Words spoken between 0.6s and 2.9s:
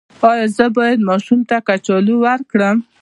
باید ماشوم ته کچالو ورکړم؟